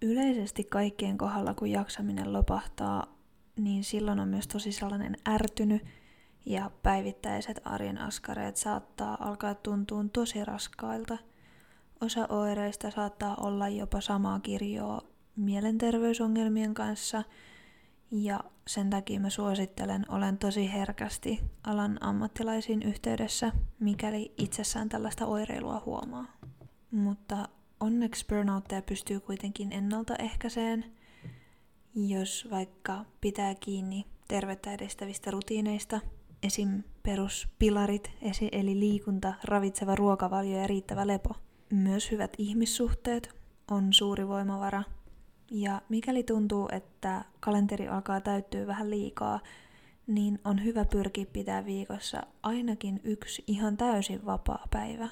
Yleisesti 0.02 0.64
kaikkien 0.64 1.18
kohdalla, 1.18 1.54
kun 1.54 1.70
jaksaminen 1.70 2.32
lopahtaa, 2.32 3.16
niin 3.56 3.84
silloin 3.84 4.20
on 4.20 4.28
myös 4.28 4.48
tosi 4.48 4.72
sellainen 4.72 5.16
ärtynyt 5.28 5.82
ja 6.46 6.70
päivittäiset 6.82 7.60
arjen 7.64 7.98
askareet 7.98 8.56
saattaa 8.56 9.16
alkaa 9.20 9.54
tuntua 9.54 10.04
tosi 10.12 10.44
raskailta. 10.44 11.18
Osa 12.00 12.26
oireista 12.28 12.90
saattaa 12.90 13.36
olla 13.40 13.68
jopa 13.68 14.00
samaa 14.00 14.40
kirjoa 14.40 15.00
mielenterveysongelmien 15.36 16.74
kanssa– 16.74 17.22
ja 18.10 18.40
sen 18.66 18.90
takia 18.90 19.20
mä 19.20 19.30
suosittelen, 19.30 20.06
olen 20.08 20.38
tosi 20.38 20.72
herkästi 20.72 21.40
alan 21.66 21.98
ammattilaisiin 22.00 22.82
yhteydessä, 22.82 23.52
mikäli 23.80 24.34
itsessään 24.38 24.88
tällaista 24.88 25.26
oireilua 25.26 25.82
huomaa. 25.86 26.24
Mutta 26.90 27.48
onneksi 27.80 28.26
burnoutteja 28.26 28.82
pystyy 28.82 29.20
kuitenkin 29.20 29.72
ennaltaehkäiseen, 29.72 30.84
jos 31.94 32.48
vaikka 32.50 33.04
pitää 33.20 33.54
kiinni 33.54 34.06
tervettä 34.28 34.72
edistävistä 34.72 35.30
rutiineista, 35.30 36.00
esim. 36.42 36.82
peruspilarit, 37.02 38.10
eli 38.52 38.80
liikunta, 38.80 39.34
ravitseva 39.44 39.94
ruokavalio 39.94 40.58
ja 40.58 40.66
riittävä 40.66 41.06
lepo. 41.06 41.34
Myös 41.70 42.10
hyvät 42.10 42.32
ihmissuhteet 42.38 43.34
on 43.70 43.92
suuri 43.92 44.28
voimavara– 44.28 44.82
ja 45.50 45.82
mikäli 45.88 46.22
tuntuu, 46.22 46.68
että 46.72 47.24
kalenteri 47.40 47.88
alkaa 47.88 48.20
täyttyä 48.20 48.66
vähän 48.66 48.90
liikaa, 48.90 49.40
niin 50.06 50.38
on 50.44 50.64
hyvä 50.64 50.84
pyrkiä 50.84 51.26
pitää 51.32 51.64
viikossa 51.64 52.22
ainakin 52.42 53.00
yksi 53.04 53.44
ihan 53.46 53.76
täysin 53.76 54.26
vapaa 54.26 54.66
päivä. 54.70 55.08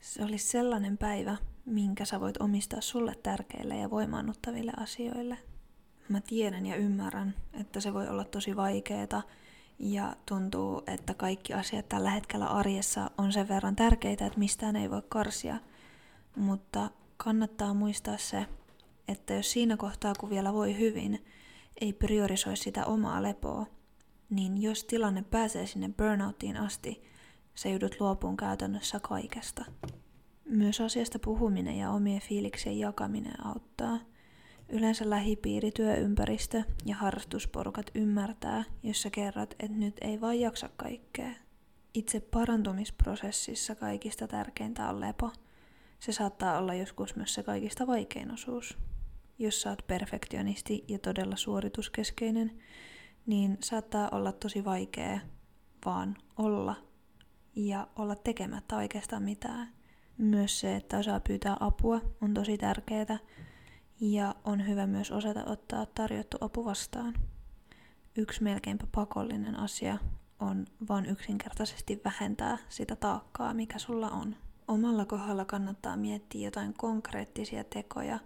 Se 0.00 0.24
olisi 0.24 0.48
sellainen 0.48 0.98
päivä, 0.98 1.36
minkä 1.64 2.04
sä 2.04 2.20
voit 2.20 2.36
omistaa 2.40 2.80
sulle 2.80 3.14
tärkeille 3.22 3.76
ja 3.76 3.90
voimaannuttaville 3.90 4.72
asioille. 4.76 5.38
Mä 6.08 6.20
tiedän 6.20 6.66
ja 6.66 6.76
ymmärrän, 6.76 7.34
että 7.52 7.80
se 7.80 7.94
voi 7.94 8.08
olla 8.08 8.24
tosi 8.24 8.56
vaikeeta 8.56 9.22
ja 9.78 10.16
tuntuu, 10.26 10.82
että 10.86 11.14
kaikki 11.14 11.54
asiat 11.54 11.88
tällä 11.88 12.10
hetkellä 12.10 12.46
arjessa 12.46 13.10
on 13.18 13.32
sen 13.32 13.48
verran 13.48 13.76
tärkeitä, 13.76 14.26
että 14.26 14.38
mistään 14.38 14.76
ei 14.76 14.90
voi 14.90 15.02
karsia. 15.08 15.56
Mutta 16.36 16.90
kannattaa 17.16 17.74
muistaa 17.74 18.16
se, 18.16 18.46
että 19.10 19.34
jos 19.34 19.52
siinä 19.52 19.76
kohtaa, 19.76 20.12
kun 20.20 20.30
vielä 20.30 20.52
voi 20.52 20.78
hyvin, 20.78 21.24
ei 21.80 21.92
priorisoi 21.92 22.56
sitä 22.56 22.84
omaa 22.84 23.22
lepoa, 23.22 23.66
niin 24.30 24.62
jos 24.62 24.84
tilanne 24.84 25.22
pääsee 25.22 25.66
sinne 25.66 25.90
burnouttiin 25.96 26.56
asti, 26.56 27.02
se 27.54 27.70
joudut 27.70 27.96
luopuun 28.00 28.36
käytännössä 28.36 29.00
kaikesta. 29.00 29.64
Myös 30.44 30.80
asiasta 30.80 31.18
puhuminen 31.18 31.78
ja 31.78 31.90
omien 31.90 32.20
fiiliksien 32.20 32.78
jakaminen 32.78 33.46
auttaa. 33.46 33.98
Yleensä 34.68 35.10
lähipiiri, 35.10 35.72
työympäristö 35.72 36.62
ja 36.84 36.96
harrastusporukat 36.96 37.90
ymmärtää, 37.94 38.64
jos 38.82 39.02
sä 39.02 39.10
kerrot, 39.10 39.54
että 39.58 39.76
nyt 39.76 39.96
ei 40.00 40.20
vaan 40.20 40.40
jaksa 40.40 40.68
kaikkea. 40.76 41.30
Itse 41.94 42.20
parantumisprosessissa 42.20 43.74
kaikista 43.74 44.28
tärkeintä 44.28 44.88
on 44.88 45.00
lepo. 45.00 45.30
Se 46.00 46.12
saattaa 46.12 46.58
olla 46.58 46.74
joskus 46.74 47.16
myös 47.16 47.34
se 47.34 47.42
kaikista 47.42 47.86
vaikein 47.86 48.30
osuus 48.30 48.78
jos 49.40 49.62
sä 49.62 49.70
oot 49.70 49.86
perfektionisti 49.86 50.84
ja 50.88 50.98
todella 50.98 51.36
suorituskeskeinen, 51.36 52.58
niin 53.26 53.58
saattaa 53.60 54.08
olla 54.12 54.32
tosi 54.32 54.64
vaikea 54.64 55.20
vaan 55.84 56.16
olla 56.36 56.76
ja 57.56 57.88
olla 57.96 58.16
tekemättä 58.16 58.76
oikeastaan 58.76 59.22
mitään. 59.22 59.68
Myös 60.18 60.60
se, 60.60 60.76
että 60.76 60.98
osaa 60.98 61.20
pyytää 61.20 61.56
apua, 61.60 62.00
on 62.20 62.34
tosi 62.34 62.58
tärkeää 62.58 63.18
ja 64.00 64.34
on 64.44 64.66
hyvä 64.66 64.86
myös 64.86 65.10
osata 65.10 65.44
ottaa 65.46 65.86
tarjottu 65.86 66.36
apu 66.40 66.64
vastaan. 66.64 67.14
Yksi 68.16 68.42
melkeinpä 68.42 68.86
pakollinen 68.94 69.56
asia 69.56 69.98
on 70.40 70.66
vain 70.88 71.06
yksinkertaisesti 71.06 72.00
vähentää 72.04 72.58
sitä 72.68 72.96
taakkaa, 72.96 73.54
mikä 73.54 73.78
sulla 73.78 74.10
on. 74.10 74.36
Omalla 74.68 75.04
kohdalla 75.04 75.44
kannattaa 75.44 75.96
miettiä 75.96 76.46
jotain 76.46 76.74
konkreettisia 76.74 77.64
tekoja, 77.64 78.18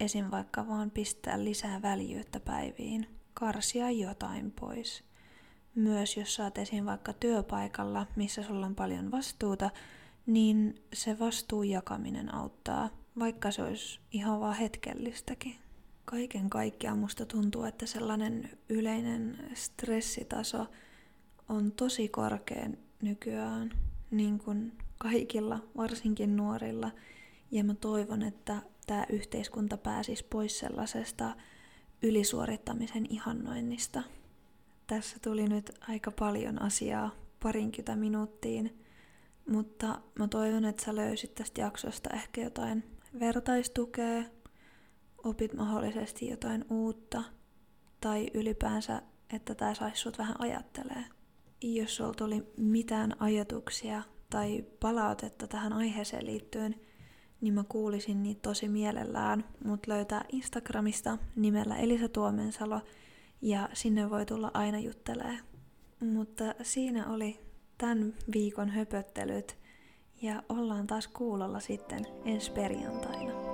Esim. 0.00 0.30
vaikka 0.30 0.68
vaan 0.68 0.90
pistää 0.90 1.44
lisää 1.44 1.82
väljyyttä 1.82 2.40
päiviin, 2.40 3.06
karsia 3.34 3.90
jotain 3.90 4.50
pois. 4.50 5.04
Myös 5.74 6.16
jos 6.16 6.34
saat 6.34 6.58
esim. 6.58 6.84
vaikka 6.84 7.12
työpaikalla, 7.12 8.06
missä 8.16 8.42
sulla 8.42 8.66
on 8.66 8.74
paljon 8.74 9.10
vastuuta, 9.10 9.70
niin 10.26 10.82
se 10.92 11.18
vastuun 11.18 11.68
jakaminen 11.68 12.34
auttaa, 12.34 12.90
vaikka 13.18 13.50
se 13.50 13.62
olisi 13.62 14.00
ihan 14.12 14.40
vaan 14.40 14.56
hetkellistäkin. 14.56 15.56
Kaiken 16.04 16.50
kaikkiaan 16.50 16.98
musta 16.98 17.26
tuntuu, 17.26 17.62
että 17.62 17.86
sellainen 17.86 18.50
yleinen 18.68 19.38
stressitaso 19.54 20.66
on 21.48 21.72
tosi 21.72 22.08
korkea 22.08 22.70
nykyään, 23.02 23.70
niin 24.10 24.38
kuin 24.38 24.72
kaikilla, 24.98 25.60
varsinkin 25.76 26.36
nuorilla. 26.36 26.90
Ja 27.50 27.64
mä 27.64 27.74
toivon, 27.74 28.22
että 28.22 28.62
tämä 28.86 29.06
yhteiskunta 29.10 29.76
pääsisi 29.76 30.24
pois 30.30 30.58
sellaisesta 30.58 31.36
ylisuorittamisen 32.02 33.06
ihannoinnista. 33.10 34.02
Tässä 34.86 35.16
tuli 35.22 35.48
nyt 35.48 35.72
aika 35.88 36.10
paljon 36.10 36.62
asiaa 36.62 37.10
parinkymmentä 37.42 37.96
minuuttiin, 37.96 38.84
mutta 39.48 40.00
mä 40.18 40.28
toivon, 40.28 40.64
että 40.64 40.84
sä 40.84 40.96
löysit 40.96 41.34
tästä 41.34 41.60
jaksosta 41.60 42.10
ehkä 42.14 42.40
jotain 42.40 42.84
vertaistukea, 43.20 44.22
opit 45.24 45.54
mahdollisesti 45.54 46.28
jotain 46.28 46.64
uutta, 46.70 47.22
tai 48.00 48.30
ylipäänsä, 48.34 49.02
että 49.32 49.54
tämä 49.54 49.74
saisi 49.74 50.00
sut 50.00 50.18
vähän 50.18 50.40
ajattelee. 50.40 51.04
Jos 51.62 51.96
sulla 51.96 52.14
tuli 52.14 52.52
mitään 52.56 53.22
ajatuksia 53.22 54.02
tai 54.30 54.64
palautetta 54.80 55.46
tähän 55.46 55.72
aiheeseen 55.72 56.26
liittyen, 56.26 56.74
niin 57.40 57.54
mä 57.54 57.64
kuulisin 57.68 58.22
niitä 58.22 58.40
tosi 58.42 58.68
mielellään. 58.68 59.44
Mut 59.64 59.86
löytää 59.86 60.24
Instagramista 60.32 61.18
nimellä 61.36 61.76
Elisa 61.76 62.08
Tuomensalo 62.08 62.80
ja 63.42 63.68
sinne 63.72 64.10
voi 64.10 64.26
tulla 64.26 64.50
aina 64.54 64.78
juttelee. 64.78 65.38
Mutta 66.00 66.44
siinä 66.62 67.08
oli 67.12 67.40
tämän 67.78 68.14
viikon 68.32 68.68
höpöttelyt 68.68 69.58
ja 70.22 70.42
ollaan 70.48 70.86
taas 70.86 71.08
kuulolla 71.08 71.60
sitten 71.60 72.04
ensi 72.24 72.50
perjantaina. 72.50 73.45